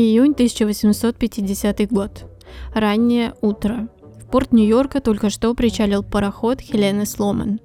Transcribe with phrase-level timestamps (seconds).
[0.00, 2.24] Июнь 1850 год.
[2.72, 3.88] Раннее утро.
[4.22, 7.58] В порт Нью-Йорка только что причалил пароход Хелены Сломан.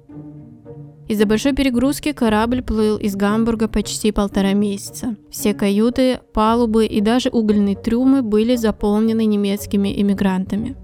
[1.06, 5.14] Из-за большой перегрузки корабль плыл из Гамбурга почти полтора месяца.
[5.30, 10.74] Все каюты, палубы и даже угольные трюмы были заполнены немецкими иммигрантами.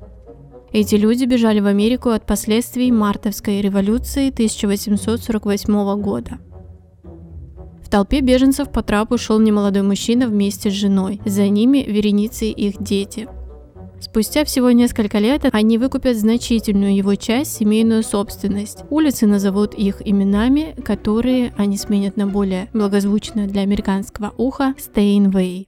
[0.72, 6.38] Эти люди бежали в Америку от последствий Мартовской революции 1848 года–
[7.90, 11.20] в толпе беженцев по трапу шел немолодой мужчина вместе с женой.
[11.24, 13.26] За ними вереницы их дети.
[13.98, 18.84] Спустя всего несколько лет они выкупят значительную его часть семейную собственность.
[18.90, 25.66] Улицы назовут их именами, которые они сменят на более благозвучное для американского уха Стейнвей.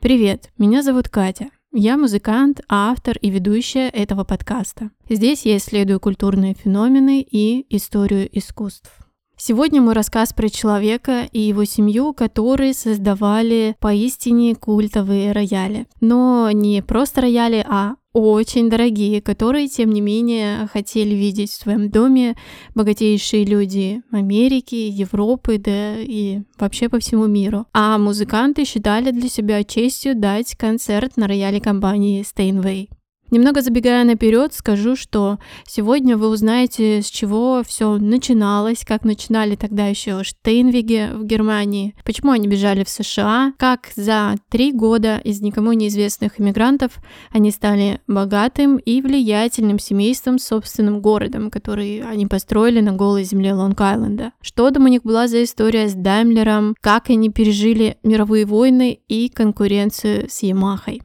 [0.00, 1.48] Привет, меня зовут Катя.
[1.72, 4.90] Я музыкант, автор и ведущая этого подкаста.
[5.10, 8.90] Здесь я исследую культурные феномены и историю искусств.
[9.36, 15.86] Сегодня мой рассказ про человека и его семью, которые создавали поистине культовые рояли.
[16.00, 21.90] Но не просто рояли, а очень дорогие, которые, тем не менее, хотели видеть в своем
[21.90, 22.36] доме
[22.74, 27.66] богатейшие люди Америки, Европы, да и вообще по всему миру.
[27.72, 32.88] А музыканты считали для себя честью дать концерт на рояле компании Steinway.
[33.30, 39.86] Немного забегая наперед, скажу, что сегодня вы узнаете, с чего все начиналось, как начинали тогда
[39.86, 45.72] еще Штейнвиги в Германии, почему они бежали в США, как за три года из никому
[45.72, 46.92] неизвестных иммигрантов
[47.30, 53.52] они стали богатым и влиятельным семейством с собственным городом, который они построили на голой земле
[53.52, 54.32] Лонг-Айленда.
[54.40, 59.28] Что там у них была за история с Даймлером, как они пережили мировые войны и
[59.28, 61.02] конкуренцию с Ямахой.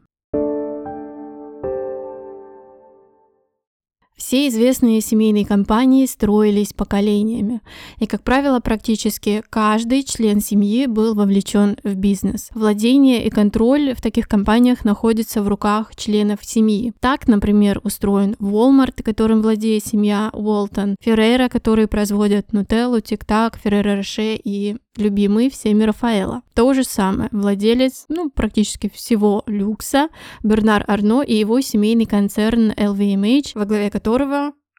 [4.26, 7.60] Все известные семейные компании строились поколениями,
[8.00, 12.48] и, как правило, практически каждый член семьи был вовлечен в бизнес.
[12.56, 16.94] Владение и контроль в таких компаниях находятся в руках членов семьи.
[17.02, 24.39] Так, например, устроен Walmart, которым владеет семья Уолтон, Ferrero, которые производят Нутеллу, Тик-Так, Ferrero Rocher
[24.42, 26.44] и любимый всеми Рафаэла.
[26.54, 30.10] То же самое, владелец, ну, практически всего люкса,
[30.44, 34.13] Бернар Арно и его семейный концерн LVMH, во главе которого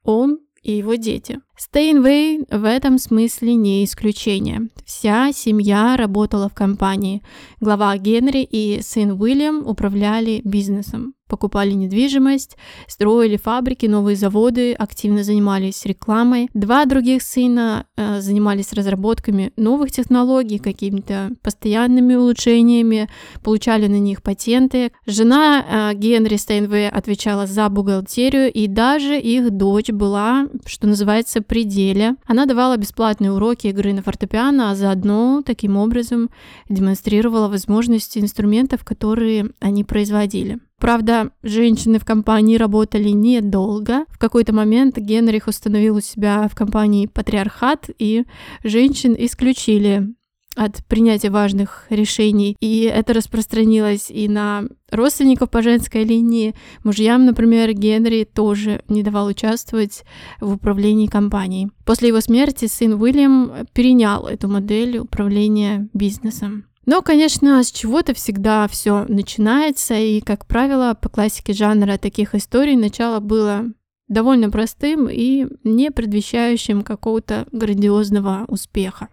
[0.05, 1.41] он и его дети.
[1.57, 4.69] Стейнвей в этом смысле не исключение.
[4.85, 7.23] Вся семья работала в компании.
[7.61, 15.85] Глава Генри и сын Уильям управляли бизнесом покупали недвижимость, строили фабрики, новые заводы, активно занимались
[15.85, 16.49] рекламой.
[16.55, 23.09] Два других сына э, занимались разработками новых технологий, какими-то постоянными улучшениями,
[23.43, 24.93] получали на них патенты.
[25.07, 32.17] Жена э, Генри Стейнвей отвечала за бухгалтерию, и даже их дочь была, что называется, пределе.
[32.27, 36.31] Она давала бесплатные уроки игры на фортепиано, а заодно таким образом
[36.69, 40.59] демонстрировала возможности инструментов, которые они производили.
[40.81, 44.05] Правда, женщины в компании работали недолго.
[44.09, 48.25] В какой-то момент Генрих установил у себя в компании патриархат, и
[48.63, 50.15] женщин исключили
[50.57, 52.57] от принятия важных решений.
[52.61, 56.55] И это распространилось и на родственников по женской линии.
[56.85, 60.05] Мужьям, например, Генри тоже не давал участвовать
[60.41, 61.71] в управлении компанией.
[61.85, 66.67] После его смерти сын Уильям перенял эту модель управления бизнесом.
[66.87, 72.77] Но, конечно, с чего-то всегда все начинается, и, как правило, по классике жанра таких историй
[72.77, 73.67] начало было
[74.09, 79.09] довольно простым и не предвещающим какого-то грандиозного успеха.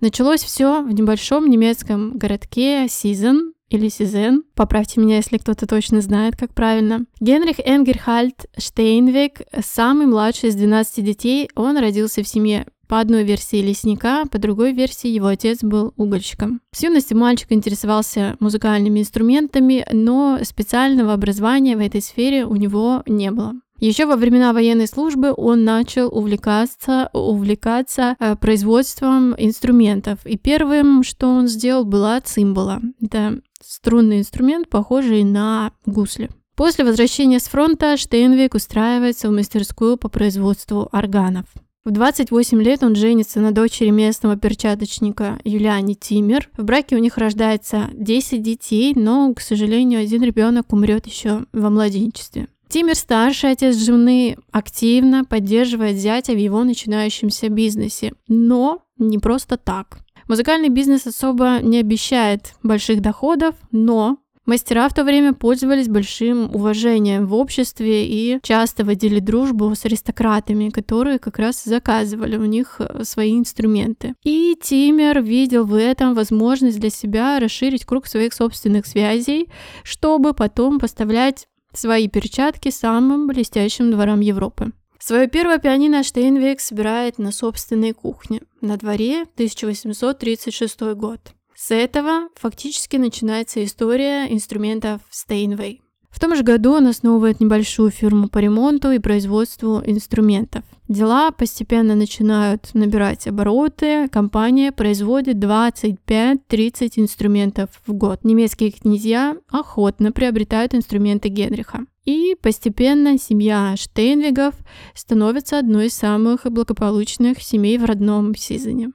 [0.00, 6.36] Началось все в небольшом немецком городке Сизен, или Сизен, поправьте меня, если кто-то точно знает,
[6.36, 7.06] как правильно.
[7.20, 13.62] Генрих Энгерхальд Штейнвек, самый младший из 12 детей, он родился в семье по одной версии
[13.62, 16.60] лесника, по другой версии его отец был угольщиком.
[16.72, 23.30] С юности мальчик интересовался музыкальными инструментами, но специального образования в этой сфере у него не
[23.30, 23.54] было.
[23.78, 30.18] Еще во времена военной службы он начал увлекаться, увлекаться э, производством инструментов.
[30.26, 32.82] И первым, что он сделал, была цимбала.
[33.00, 36.28] Это струнный инструмент, похожий на гусли.
[36.56, 41.46] После возвращения с фронта Штейнвик устраивается в мастерскую по производству органов.
[41.84, 46.48] В 28 лет он женится на дочери местного перчаточника Юлиане Тимер.
[46.56, 51.70] В браке у них рождается 10 детей, но, к сожалению, один ребенок умрет еще во
[51.70, 52.46] младенчестве.
[52.68, 59.98] Тимер, старший отец жены, активно поддерживает зятя в его начинающемся бизнесе, но не просто так.
[60.28, 67.26] Музыкальный бизнес особо не обещает больших доходов, но Мастера в то время пользовались большим уважением
[67.26, 73.04] в обществе и часто водили дружбу с аристократами, которые как раз заказывали у них э,
[73.04, 74.14] свои инструменты.
[74.24, 79.48] И Тимер видел в этом возможность для себя расширить круг своих собственных связей,
[79.84, 84.72] чтобы потом поставлять свои перчатки самым блестящим дворам Европы.
[84.98, 88.42] Свое первое пианино Штейнвейк собирает на собственной кухне.
[88.60, 91.20] На дворе 1836 год.
[91.54, 95.80] С этого фактически начинается история инструментов Steinway.
[96.12, 100.62] В том же году он основывает небольшую фирму по ремонту и производству инструментов.
[100.86, 108.24] Дела постепенно начинают набирать обороты, компания производит 25-30 инструментов в год.
[108.24, 111.86] Немецкие князья охотно приобретают инструменты Генриха.
[112.04, 114.54] И постепенно семья Штейнвигов
[114.94, 118.92] становится одной из самых благополучных семей в родном Сизане.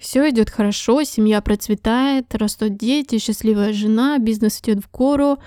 [0.00, 5.38] Все идет хорошо, семья процветает, растут дети, счастливая жена, бизнес идет в гору.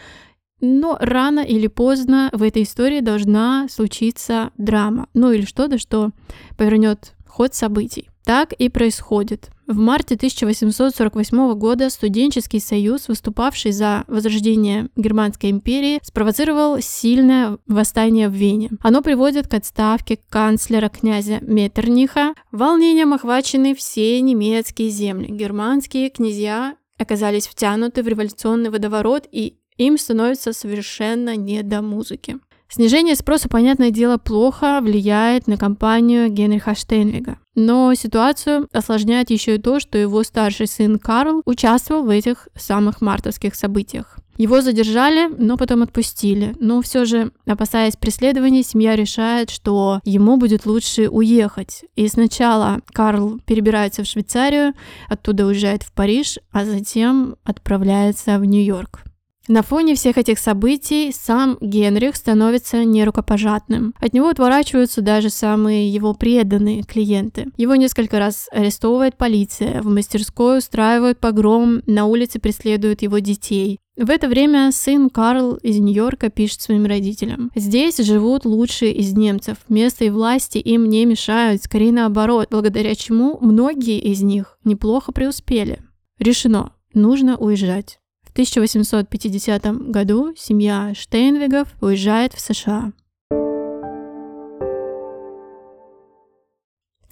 [0.61, 5.07] Но рано или поздно в этой истории должна случиться драма.
[5.15, 6.11] Ну или что-то, что
[6.55, 8.09] повернет ход событий.
[8.25, 9.49] Так и происходит.
[9.67, 18.33] В марте 1848 года студенческий союз, выступавший за возрождение Германской империи, спровоцировал сильное восстание в
[18.33, 18.71] Вене.
[18.81, 22.33] Оно приводит к отставке канцлера князя Меттерниха.
[22.51, 25.27] Волнением охвачены все немецкие земли.
[25.29, 32.37] Германские князья оказались втянуты в революционный водоворот, и им становится совершенно не до музыки.
[32.73, 37.37] Снижение спроса, понятное дело, плохо влияет на компанию Генриха Штейнвига.
[37.53, 42.99] Но ситуацию осложняет еще и то, что его старший сын Карл участвовал в этих самых
[42.99, 44.17] мартовских событиях.
[44.37, 46.55] Его задержали, но потом отпустили.
[46.59, 51.85] Но все же, опасаясь преследования, семья решает, что ему будет лучше уехать.
[51.95, 54.73] И сначала Карл перебирается в Швейцарию,
[55.07, 59.03] оттуда уезжает в Париж, а затем отправляется в Нью-Йорк.
[59.49, 63.93] На фоне всех этих событий сам Генрих становится нерукопожатным.
[63.99, 67.47] От него отворачиваются даже самые его преданные клиенты.
[67.57, 73.81] Его несколько раз арестовывает полиция, в мастерской устраивают погром, на улице преследуют его детей.
[73.97, 77.51] В это время сын Карл из Нью-Йорка пишет своим родителям.
[77.53, 79.57] Здесь живут лучшие из немцев.
[79.67, 85.83] Место и власти им не мешают, скорее наоборот, благодаря чему многие из них неплохо преуспели.
[86.17, 86.71] Решено.
[86.93, 87.99] Нужно уезжать.
[88.33, 92.91] 1850 году семья Штейнвигов уезжает в США.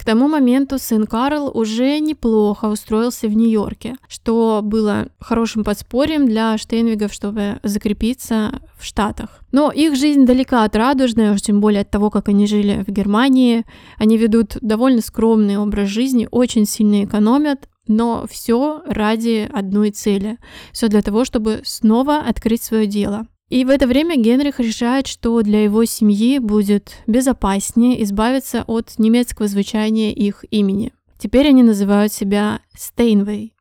[0.02, 6.58] К тому моменту сын Карл уже неплохо устроился в Нью-Йорке, что было хорошим подспорьем для
[6.58, 9.42] Штейнвигов, чтобы закрепиться в Штатах.
[9.52, 12.90] Но их жизнь далека от радужной, уж тем более от того, как они жили в
[12.90, 13.64] Германии.
[13.96, 20.38] Они ведут довольно скромный образ жизни, очень сильно экономят, но все ради одной цели.
[20.72, 23.26] Все для того, чтобы снова открыть свое дело.
[23.48, 29.46] И в это время Генрих решает, что для его семьи будет безопаснее избавиться от немецкого
[29.46, 30.92] звучания их имени.
[31.18, 33.52] Теперь они называют себя Steinway.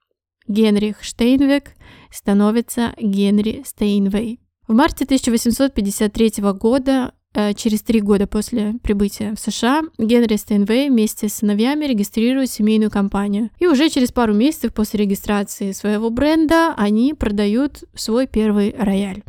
[0.48, 1.74] Генрих Штейнвег
[2.10, 4.40] становится Генри Стейнвей.
[4.68, 7.14] В марте 1853 года
[7.56, 13.50] через три года после прибытия в США Генри Стейнвей вместе с сыновьями регистрирует семейную компанию.
[13.60, 19.24] И уже через пару месяцев после регистрации своего бренда они продают свой первый рояль.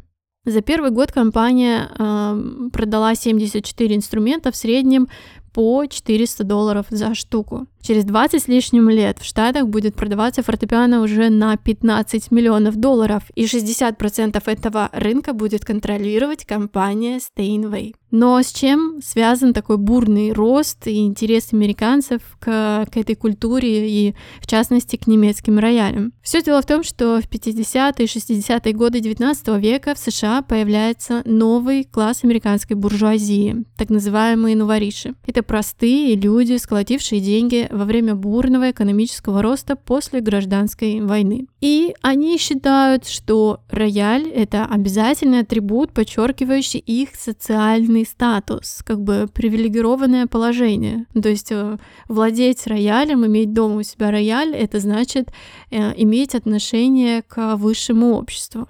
[0.44, 5.06] За первый год компания э, продала 74 инструмента в среднем
[5.52, 7.66] по 400 долларов за штуку.
[7.80, 13.24] Через 20 с лишним лет в Штатах будет продаваться фортепиано уже на 15 миллионов долларов,
[13.34, 17.94] и 60% этого рынка будет контролировать компания Steinway.
[18.12, 24.14] Но с чем связан такой бурный рост и интерес американцев к, к этой культуре и,
[24.38, 26.12] в частности, к немецким роялям?
[26.22, 31.22] Все дело в том, что в 50-е и 60-е годы 19 века в США появляется
[31.24, 35.14] новый класс американской буржуазии, так называемые новориши.
[35.26, 41.46] Это простые люди, сколотившие деньги во время бурного экономического роста после гражданской войны.
[41.62, 50.26] И они считают, что рояль— это обязательный атрибут, подчеркивающий их социальный статус, как бы привилегированное
[50.26, 51.06] положение.
[51.20, 51.78] То есть э,
[52.08, 55.32] владеть роялем, иметь дома у себя рояль— это значит
[55.70, 58.68] э, иметь отношение к высшему обществу.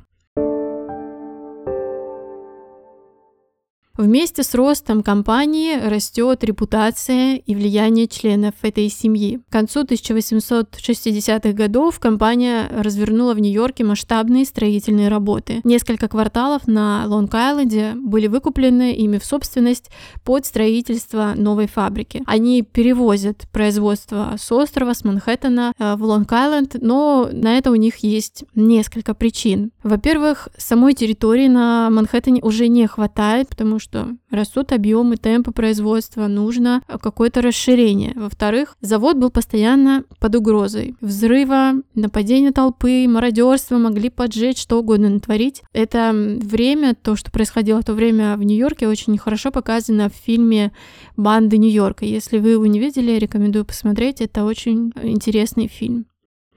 [3.99, 9.41] Вместе с ростом компании растет репутация и влияние членов этой семьи.
[9.51, 15.61] К концу 1860-х годов компания развернула в Нью-Йорке масштабные строительные работы.
[15.65, 19.91] Несколько кварталов на Лонг-Айленде были выкуплены ими в собственность
[20.25, 22.23] под строительство новой фабрики.
[22.25, 27.99] Они перевозят производство с острова, с Манхэттена э, в Лонг-Айленд, но на это у них
[27.99, 29.71] есть несколько причин.
[29.83, 36.83] Во-первых, самой территории на Манхэттене уже не хватает, потому что растут объемы, темпы производства, нужно
[36.87, 38.13] какое-то расширение.
[38.15, 45.63] Во-вторых, завод был постоянно под угрозой взрыва, нападения толпы, мародерства, могли поджечь, что угодно натворить.
[45.73, 50.73] Это время, то, что происходило в то время в Нью-Йорке, очень хорошо показано в фильме
[51.17, 52.05] «Банды Нью-Йорка».
[52.05, 54.21] Если вы его не видели, рекомендую посмотреть.
[54.21, 56.07] Это очень интересный фильм.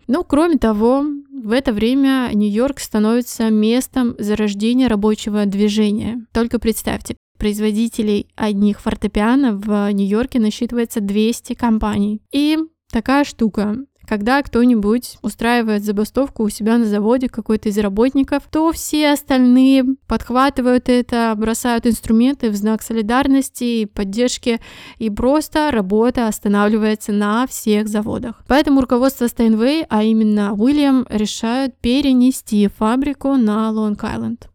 [0.07, 6.25] Ну, кроме того, в это время Нью-Йорк становится местом зарождения рабочего движения.
[6.31, 12.21] Только представьте, производителей одних фортепиано в Нью-Йорке насчитывается 200 компаний.
[12.31, 12.57] И
[12.91, 13.77] такая штука.
[14.07, 20.89] Когда кто-нибудь устраивает забастовку у себя на заводе, какой-то из работников, то все остальные подхватывают
[20.89, 24.59] это, бросают инструменты в знак солидарности и поддержки,
[24.99, 28.43] и просто работа останавливается на всех заводах.
[28.47, 34.49] Поэтому руководство Стейнвей, а именно Уильям, решают перенести фабрику на Лонг-Айленд.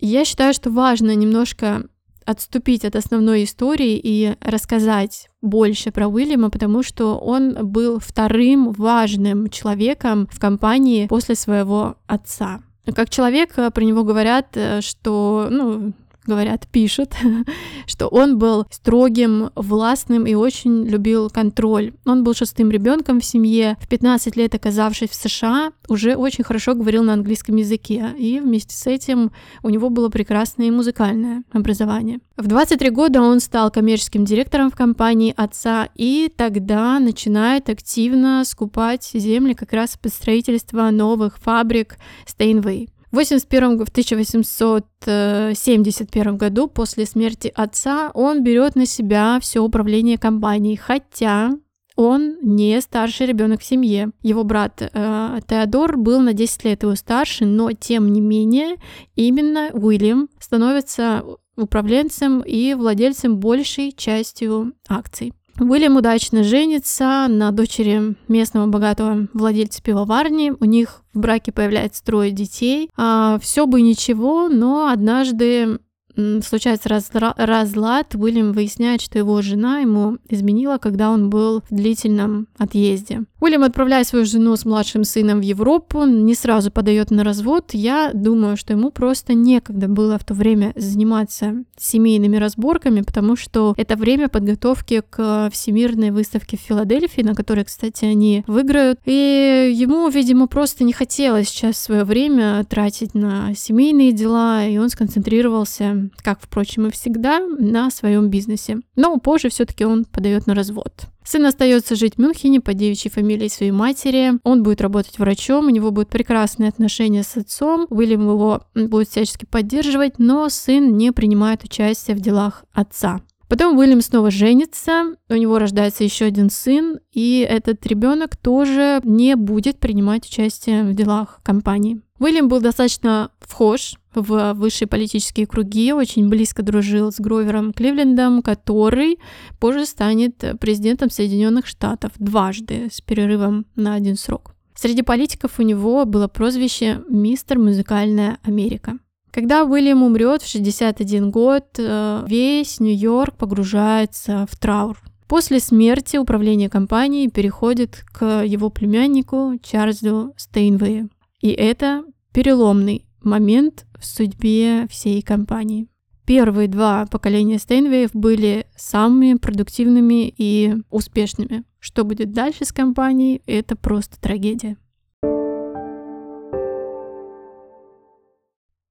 [0.00, 1.84] Я считаю, что важно немножко
[2.24, 9.48] отступить от основной истории и рассказать больше про Уильяма, потому что он был вторым важным
[9.50, 12.62] человеком в компании после своего отца.
[12.94, 15.94] Как человек про него говорят, э, что ну,
[16.26, 17.14] говорят, пишет,
[17.86, 21.92] что он был строгим, властным и очень любил контроль.
[22.04, 23.76] Он был шестым ребенком в семье.
[23.80, 28.10] В 15 лет, оказавшись в США, уже очень хорошо говорил на английском языке.
[28.18, 32.20] И вместе с этим у него было прекрасное музыкальное образование.
[32.36, 39.08] В 23 года он стал коммерческим директором в компании отца и тогда начинает активно скупать
[39.14, 42.88] земли как раз под строительство новых фабрик Steinway.
[43.14, 50.74] В 81 в 1871 году после смерти отца он берет на себя все управление компанией,
[50.74, 51.52] хотя
[51.94, 54.10] он не старший ребенок в семье.
[54.22, 58.78] Его брат э, Теодор был на 10 лет его старше, но тем не менее
[59.14, 61.22] именно Уильям становится
[61.56, 65.32] управленцем и владельцем большей частью акций.
[65.60, 70.52] Уильям удачно женится на дочери местного богатого владельца пивоварни.
[70.58, 72.90] У них в браке появляется трое детей.
[72.96, 75.78] А, все бы ничего, но однажды
[76.16, 76.88] случается
[77.36, 83.22] разлад, Уильям выясняет, что его жена ему изменила, когда он был в длительном отъезде.
[83.40, 87.70] Уильям отправляет свою жену с младшим сыном в Европу, не сразу подает на развод.
[87.72, 93.74] Я думаю, что ему просто некогда было в то время заниматься семейными разборками, потому что
[93.76, 98.98] это время подготовки к всемирной выставке в Филадельфии, на которой, кстати, они выиграют.
[99.04, 104.88] И ему, видимо, просто не хотелось сейчас свое время тратить на семейные дела, и он
[104.88, 108.80] сконцентрировался как, впрочем, и всегда, на своем бизнесе.
[108.96, 111.06] Но позже все-таки он подает на развод.
[111.24, 114.32] Сын остается жить в Мюнхене по девичьей фамилии своей матери.
[114.44, 117.86] Он будет работать врачом, у него будут прекрасные отношения с отцом.
[117.88, 123.22] Уильям его будет всячески поддерживать, но сын не принимает участие в делах отца.
[123.48, 129.36] Потом Уильям снова женится, у него рождается еще один сын, и этот ребенок тоже не
[129.36, 132.00] будет принимать участие в делах компании.
[132.18, 139.18] Уильям был достаточно вхож в высшие политические круги, очень близко дружил с Гровером Кливлендом, который
[139.60, 144.54] позже станет президентом Соединенных Штатов дважды с перерывом на один срок.
[144.74, 148.98] Среди политиков у него было прозвище «Мистер Музыкальная Америка».
[149.30, 154.96] Когда Уильям умрет в 61 год, э, весь Нью-Йорк погружается в траур.
[155.26, 161.08] После смерти управление компанией переходит к его племяннику Чарльзу Стейнвею.
[161.40, 165.88] И это переломный момент в судьбе всей компании.
[166.26, 171.64] Первые два поколения Стейнвеев были самыми продуктивными и успешными.
[171.80, 174.78] Что будет дальше с компанией, это просто трагедия.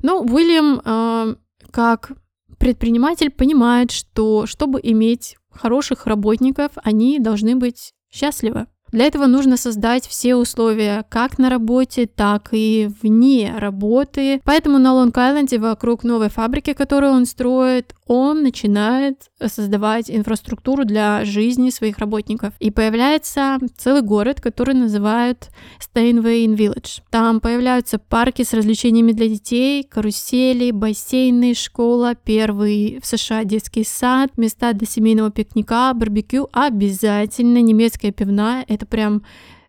[0.03, 1.35] Ну, Уильям, э,
[1.71, 2.11] как
[2.59, 8.67] предприниматель, понимает, что чтобы иметь хороших работников, они должны быть счастливы.
[8.93, 14.39] Для этого нужно создать все условия как на работе, так и вне работы.
[14.45, 21.69] Поэтому на Лонг-Айленде вокруг новой фабрики, которую он строит, он начинает создавать инфраструктуру для жизни
[21.69, 22.53] своих работников.
[22.59, 27.01] И появляется целый город, который называют Steinway Village.
[27.09, 34.37] Там появляются парки с развлечениями для детей, карусели, бассейны, школа, первый в США детский сад,
[34.37, 38.65] места для семейного пикника, барбекю, обязательно немецкая пивная.
[38.67, 39.23] Это прям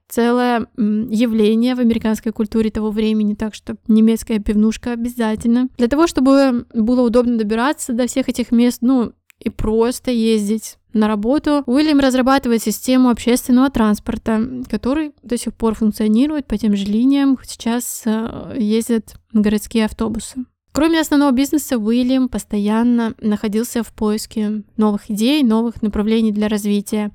[0.09, 5.69] целое явление в американской культуре того времени, так что немецкая пивнушка обязательно.
[5.77, 11.09] Для того, чтобы было удобно добираться до всех этих мест, ну и просто ездить на
[11.09, 14.41] работу, Уильям разрабатывает систему общественного транспорта,
[14.71, 17.37] который до сих пор функционирует по тем же линиям.
[17.45, 20.45] Сейчас э, ездят городские автобусы.
[20.73, 27.13] Кроме основного бизнеса, Уильям постоянно находился в поиске новых идей, новых направлений для развития.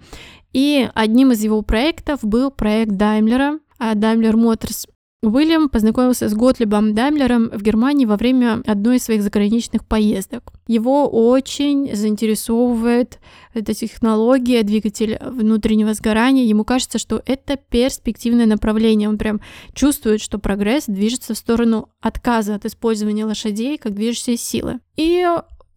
[0.53, 4.87] И одним из его проектов был проект Даймлера, Daimler Motors.
[5.21, 10.53] Уильям познакомился с Готлибом Даймлером в Германии во время одной из своих заграничных поездок.
[10.65, 13.19] Его очень заинтересовывает
[13.53, 16.45] эта технология, двигатель внутреннего сгорания.
[16.45, 19.09] Ему кажется, что это перспективное направление.
[19.09, 19.41] Он прям
[19.73, 24.79] чувствует, что прогресс движется в сторону отказа от использования лошадей как движущей силы.
[24.95, 25.27] И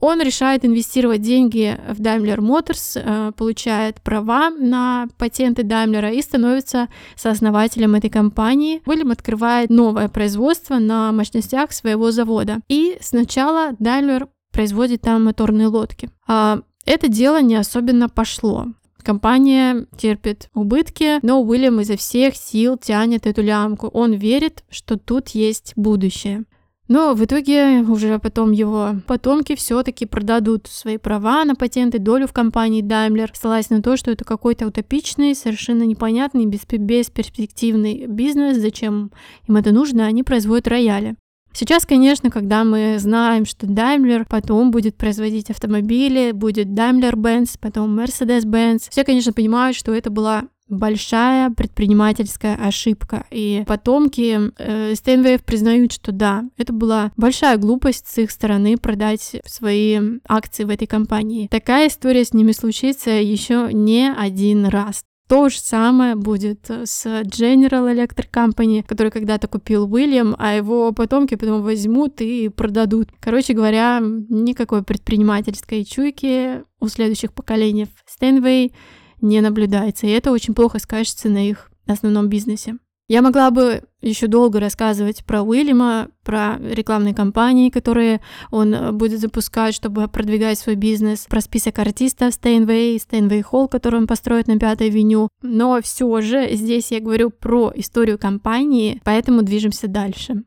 [0.03, 6.89] он решает инвестировать деньги в Daimler Motors, э, получает права на патенты Daimler и становится
[7.15, 8.83] сооснователем этой компании.
[8.85, 12.59] Уильям открывает новое производство на мощностях своего завода.
[12.69, 16.11] И сначала Daimler производит там моторные лодки.
[16.27, 18.67] А это дело не особенно пошло.
[19.05, 23.87] Компания терпит убытки, но Уильям изо всех сил тянет эту лямку.
[23.87, 26.45] Он верит, что тут есть будущее.
[26.93, 32.35] Но в итоге уже потом его потомки все-таки продадут свои права на патенты, долю в
[32.35, 39.11] компании Daimler, ссылаясь на то, что это какой-то утопичный, совершенно непонятный, бесперспективный бизнес, зачем
[39.49, 41.17] им это нужно, они производят рояли.
[41.55, 48.89] Сейчас, конечно, когда мы знаем, что Daimler потом будет производить автомобили, будет Daimler-Benz, потом Mercedes-Benz,
[48.91, 53.27] все, конечно, понимают, что это была большая предпринимательская ошибка.
[53.31, 59.37] И потомки э, Стейнвейв признают, что да, это была большая глупость с их стороны продать
[59.45, 61.49] свои акции в этой компании.
[61.49, 65.05] Такая история с ними случится еще не один раз.
[65.29, 71.37] То же самое будет с General Electric Company, который когда-то купил Уильям, а его потомки
[71.37, 73.09] потом возьмут и продадут.
[73.19, 78.75] Короче говоря, никакой предпринимательской чуйки у следующих поколений Стэнвей
[79.23, 82.77] не наблюдается, и это очень плохо скажется на их основном бизнесе.
[83.09, 89.75] Я могла бы еще долго рассказывать про Уильяма, про рекламные кампании, которые он будет запускать,
[89.75, 94.89] чтобы продвигать свой бизнес, про список артистов Steinway, Steinway Hall, который он построит на Пятой
[94.89, 95.29] авеню.
[95.43, 100.45] Но все же здесь я говорю про историю компании, поэтому движемся дальше.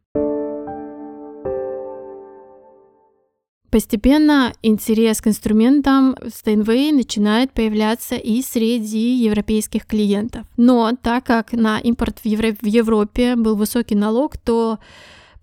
[3.75, 10.47] Постепенно интерес к инструментам Steinway начинает появляться и среди европейских клиентов.
[10.55, 14.79] Но так как на импорт в, Евро- в Европе был высокий налог, то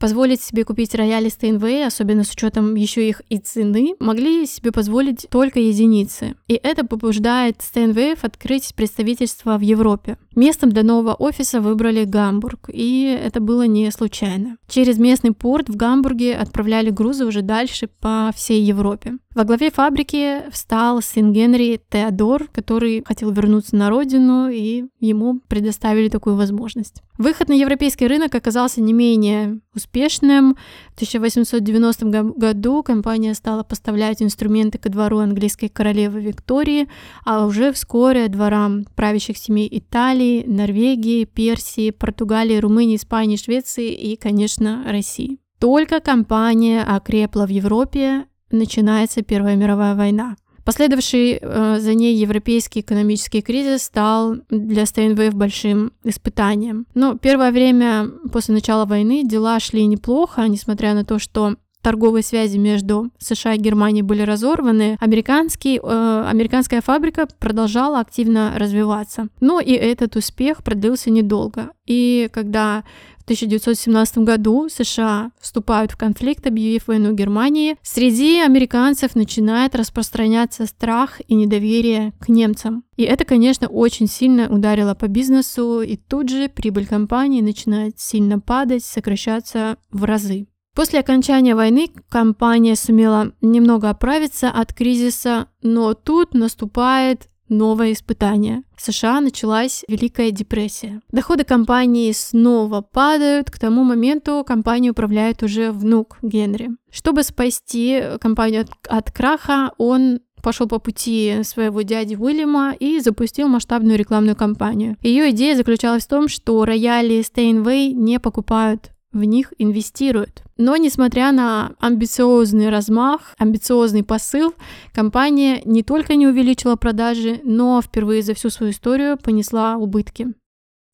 [0.02, 5.28] позволить себе купить рояли Steinway, особенно с учетом еще их и цены, могли себе позволить
[5.30, 6.34] только единицы.
[6.48, 10.18] И это побуждает Steinway открыть представительство в Европе.
[10.34, 14.56] Местом для нового офиса выбрали Гамбург, и это было не случайно.
[14.66, 19.18] Через местный порт в Гамбурге отправляли грузы уже дальше по всей Европе.
[19.34, 26.08] Во главе фабрики встал сын Генри Теодор, который хотел вернуться на родину, и ему предоставили
[26.08, 27.02] такую возможность.
[27.16, 29.91] Выход на европейский рынок оказался не менее успешным.
[29.92, 36.88] В 1890 году компания стала поставлять инструменты ко двору английской королевы Виктории,
[37.24, 44.82] а уже вскоре дворам правящих семей Италии, Норвегии, Персии, Португалии, Румынии, Испании, Швеции и, конечно,
[44.86, 45.38] России.
[45.58, 50.36] Только компания окрепла в Европе, начинается Первая мировая война.
[50.64, 56.86] Последовавший э, за ней европейский экономический кризис стал для СТНВФ большим испытанием.
[56.94, 62.56] Но первое время после начала войны дела шли неплохо, несмотря на то, что торговые связи
[62.56, 69.28] между США и Германией были разорваны, американский, э, американская фабрика продолжала активно развиваться.
[69.40, 71.70] Но и этот успех продлился недолго.
[71.86, 72.84] И когда
[73.18, 81.20] в 1917 году США вступают в конфликт, объявив войну Германии, среди американцев начинает распространяться страх
[81.28, 82.82] и недоверие к немцам.
[82.96, 88.40] И это, конечно, очень сильно ударило по бизнесу, и тут же прибыль компании начинает сильно
[88.40, 90.48] падать, сокращаться в разы.
[90.74, 98.62] После окончания войны компания сумела немного оправиться от кризиса, но тут наступает новое испытание.
[98.74, 101.02] В США началась Великая депрессия.
[101.10, 103.50] Доходы компании снова падают.
[103.50, 106.70] К тому моменту компанию управляет уже внук Генри.
[106.90, 113.48] Чтобы спасти компанию от, от краха, он пошел по пути своего дяди Уильяма и запустил
[113.48, 114.96] масштабную рекламную кампанию.
[115.02, 120.42] Ее идея заключалась в том, что рояли Стейнвей не покупают в них инвестируют.
[120.56, 124.54] Но несмотря на амбициозный размах, амбициозный посыл,
[124.92, 130.28] компания не только не увеличила продажи, но впервые за всю свою историю понесла убытки.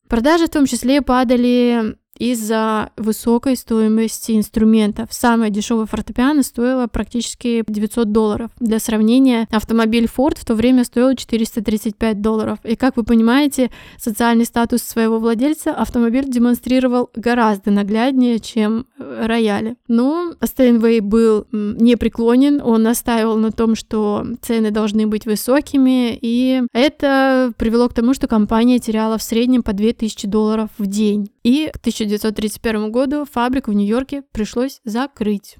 [0.07, 5.07] Продажи в том числе падали из-за высокой стоимости инструментов.
[5.11, 8.51] Самое дешевое фортепиано стоило практически 900 долларов.
[8.59, 12.59] Для сравнения, автомобиль Ford в то время стоил 435 долларов.
[12.63, 19.77] И как вы понимаете, социальный статус своего владельца автомобиль демонстрировал гораздо нагляднее, чем э, рояли.
[19.87, 27.53] Но Стейнвей был непреклонен, он настаивал на том, что цены должны быть высокими, и это
[27.57, 31.29] привело к тому, что компания теряла в среднем по 2000 долларов в день.
[31.43, 35.57] И к 1931 году фабрику в Нью-Йорке пришлось закрыть.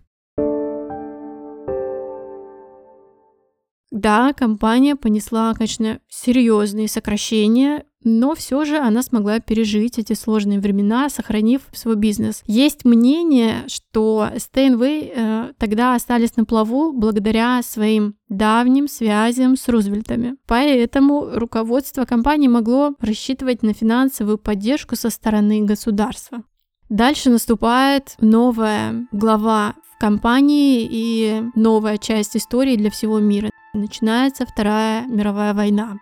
[3.92, 11.10] Да, компания понесла, конечно, серьезные сокращения, но все же она смогла пережить эти сложные времена,
[11.10, 12.44] сохранив свой бизнес.
[12.46, 20.36] Есть мнение, что Стейнвей э, тогда остались на плаву благодаря своим давним связям с Рузвельтами.
[20.48, 26.44] Поэтому руководство компании могло рассчитывать на финансовую поддержку со стороны государства.
[26.90, 33.52] Дальше наступает новая глава в компании и новая часть истории для всего мира.
[33.74, 36.00] Начинается Вторая мировая война.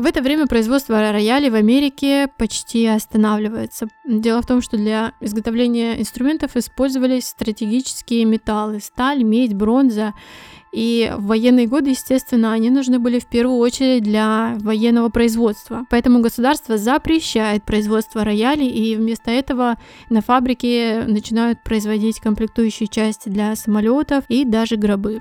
[0.00, 3.86] В это время производство роялей в Америке почти останавливается.
[4.06, 10.14] Дело в том, что для изготовления инструментов использовались стратегические металлы– сталь, медь, бронза.
[10.72, 15.84] И в военные годы, естественно, они нужны были в первую очередь для военного производства.
[15.90, 19.76] Поэтому государство запрещает производство роялей, и вместо этого
[20.08, 25.20] на фабрике начинают производить комплектующие части для самолетов и даже гробы.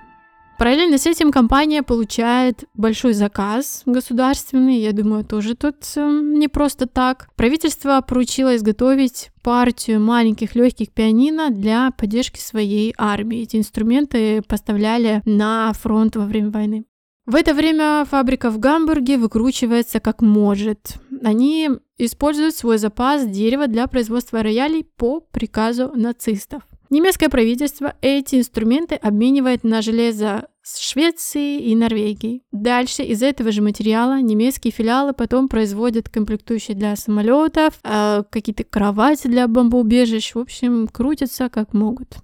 [0.60, 6.86] Параллельно с этим компания получает большой заказ государственный, я думаю, тоже тут эм, не просто
[6.86, 7.30] так.
[7.38, 13.44] Правительство поручило изготовить партию маленьких легких пианино для поддержки своей армии.
[13.44, 16.84] Эти инструменты поставляли на фронт во время войны.
[17.26, 20.96] В это время фабрика в Гамбурге выкручивается как может.
[21.24, 26.64] Они используют свой запас дерева для производства роялей по приказу нацистов.
[26.90, 32.42] Немецкое правительство эти инструменты обменивает на железо с Швецией и Норвегией.
[32.52, 39.28] Дальше из этого же материала немецкие филиалы потом производят комплектующие для самолетов, э, какие-то кровати
[39.28, 42.18] для бомбоубежищ, в общем, крутятся как могут.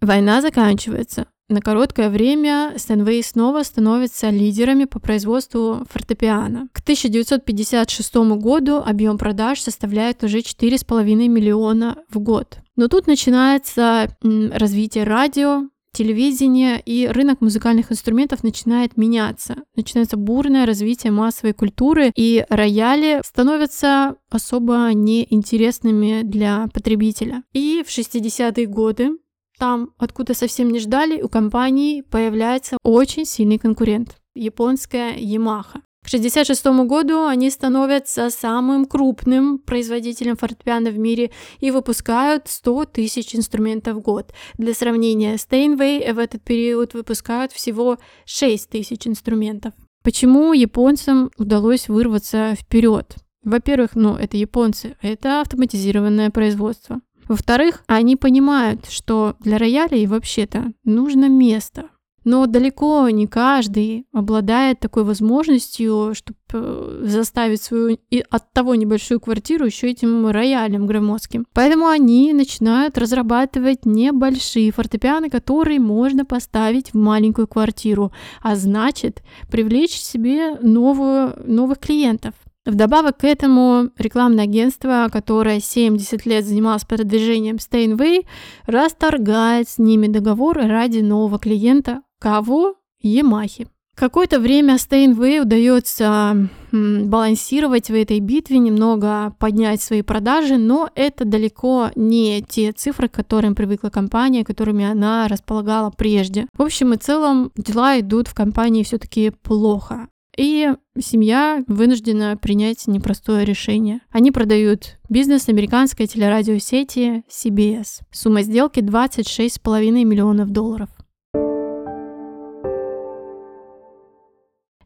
[0.00, 1.26] Война заканчивается.
[1.48, 6.68] На короткое время Стэнвей снова становится лидерами по производству фортепиано.
[6.72, 12.58] К 1956 году объем продаж составляет уже 4,5 миллиона в год.
[12.74, 19.56] Но тут начинается развитие радио, телевидения и рынок музыкальных инструментов начинает меняться.
[19.76, 27.44] Начинается бурное развитие массовой культуры, и рояли становятся особо неинтересными для потребителя.
[27.52, 29.12] И в 60-е годы
[29.58, 35.82] там, откуда совсем не ждали, у компании появляется очень сильный конкурент– японская Yamaha.
[36.06, 43.34] К 1966 году они становятся самым крупным производителем фортепиано в мире и выпускают 100 тысяч
[43.34, 44.32] инструментов в год.
[44.56, 49.72] Для сравнения, Steinway в этот период выпускают всего 6 тысяч инструментов.
[50.04, 53.16] Почему японцам удалось вырваться вперед?
[53.42, 57.00] Во-первых, ну, это японцы, это автоматизированное производство.
[57.28, 61.90] Во-вторых, они понимают, что для роялей вообще-то нужно место.
[62.26, 69.20] Но далеко не каждый обладает такой возможностью, чтобы э, заставить свою и от того небольшую
[69.20, 71.46] квартиру еще этим роялем громоздким.
[71.54, 78.10] Поэтому они начинают разрабатывать небольшие фортепиано, которые можно поставить в маленькую квартиру,
[78.42, 82.34] а значит привлечь себе новую, новых клиентов.
[82.66, 88.26] Вдобавок к этому рекламное агентство, которое 70 лет занималось продвижением Steinway,
[88.66, 92.02] расторгает с ними договор ради нового клиента.
[92.18, 92.74] Кого?
[93.00, 93.68] Ямахи.
[93.94, 101.90] Какое-то время Steinway удается балансировать в этой битве, немного поднять свои продажи, но это далеко
[101.94, 106.46] не те цифры, к которым привыкла компания, которыми она располагала прежде.
[106.52, 110.08] В общем и целом дела идут в компании все-таки плохо.
[110.36, 114.00] И семья вынуждена принять непростое решение.
[114.10, 118.02] Они продают бизнес американской телерадиосети CBS.
[118.10, 120.90] Сумма сделки 26,5 миллионов долларов.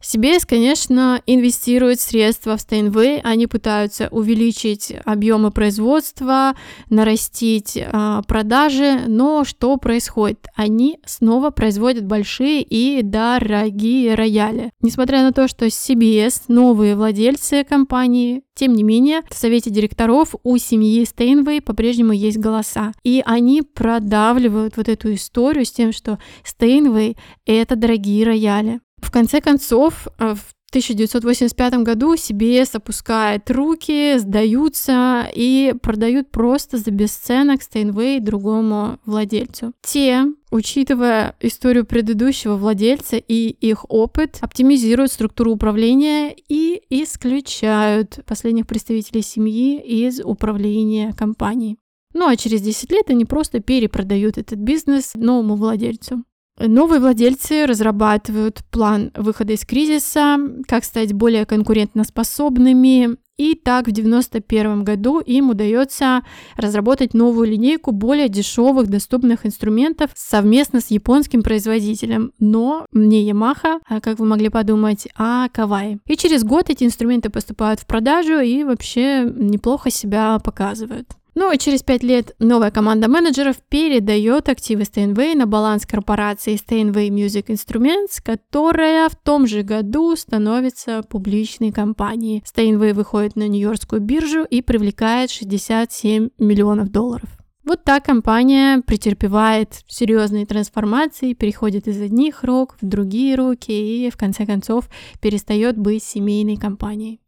[0.03, 6.57] CBS, конечно, инвестирует средства в Steinway, они пытаются увеличить объемы производства,
[6.89, 10.47] нарастить э, продажи, но что происходит?
[10.57, 14.71] Они снова производят большие и дорогие рояли.
[14.81, 20.57] Несмотря на то, что CBS новые владельцы компании, тем не менее, в совете директоров у
[20.57, 22.93] семьи Стейнвей по-прежнему есть голоса.
[23.05, 28.81] И они продавливают вот эту историю с тем, что Стейнвей— это дорогие рояли.
[29.01, 36.93] В конце концов, э, в 1985 году CBS опускает руки, сдаются и продают просто за
[36.93, 39.73] бесценок Steinway другому владельцу.
[39.83, 49.23] Те, учитывая историю предыдущего владельца и их опыт, оптимизируют структуру управления и исключают последних представителей
[49.23, 51.79] семьи из управления компанией.
[52.13, 56.25] Ну а через 10 лет они просто перепродают этот бизнес новому владельцу.
[56.61, 60.37] Новые владельцы разрабатывают план выхода из кризиса,
[60.69, 63.17] как стать более конкурентоспособными.
[63.39, 66.21] И так в 1991 году им удается
[66.59, 74.03] разработать новую линейку более дешевых доступных инструментов совместно с японским производителем, но не Yamaha, а,
[74.03, 76.01] как вы могли подумать, а Kawai.
[76.07, 81.09] И через год эти инструменты поступают в продажу и вообще неплохо себя показывают.
[81.35, 87.09] Ну и через пять лет новая команда менеджеров передает активы Steinway на баланс корпорации Steinway
[87.09, 92.43] Music Instruments, которая в том же году становится публичной компанией.
[92.45, 97.29] Steinway выходит на Нью-Йоркскую биржу и привлекает 67 миллионов долларов.
[97.65, 104.17] Вот так компания претерпевает серьезные трансформации, переходит из одних рук в другие руки и в
[104.17, 104.89] конце концов
[105.21, 107.21] перестает быть семейной компанией.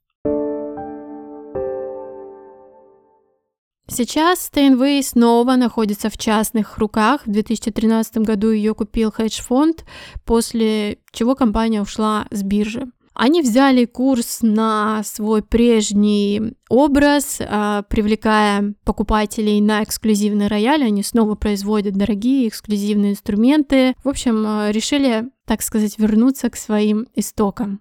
[3.88, 7.26] Сейчас Steinway снова находится в частных руках.
[7.26, 9.84] В 2013 году ее купил хедж-фонд,
[10.24, 12.90] после чего компания ушла с биржи.
[13.14, 20.84] Они взяли курс на свой прежний образ, а, привлекая покупателей на эксклюзивный рояль.
[20.84, 23.94] Они снова производят дорогие эксклюзивные инструменты.
[24.02, 27.80] В общем, а, решили, так сказать, вернуться к своим истокам.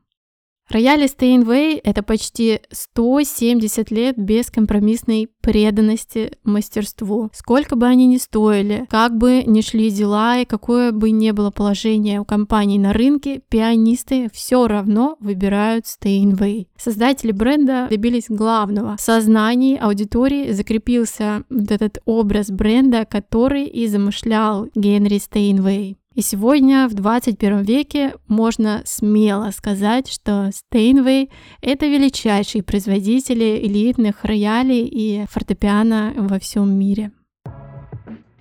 [0.71, 7.29] Рояли Steinway— это почти 170 лет бескомпромиссной преданности мастерству.
[7.33, 11.51] Сколько бы они ни стоили, как бы ни шли дела и какое бы ни было
[11.51, 16.69] положение у компаний на рынке, пианисты все равно выбирают Steinway.
[16.77, 18.95] Создатели бренда добились главного.
[18.95, 25.97] В сознании аудитории закрепился вот этот образ бренда, который и замышлял Генри Стейнвей.
[26.21, 31.31] И сегодня, в 21 веке, можно смело сказать, что Steinway—
[31.63, 37.11] это величайшие производители элитных роялей и фортепиано во всем мире.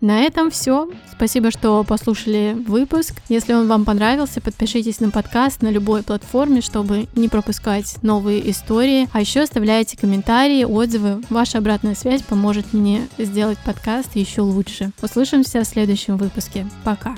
[0.00, 0.88] На этом все.
[1.12, 3.14] Спасибо, что послушали выпуск.
[3.28, 9.08] Если он вам понравился, подпишитесь на подкаст на любой платформе, чтобы не пропускать новые истории.
[9.12, 11.22] А еще оставляйте комментарии, отзывы.
[11.28, 14.92] Ваша обратная связь поможет мне сделать подкаст еще лучше.
[15.02, 16.66] Услышимся в следующем выпуске.
[16.84, 17.14] Пока.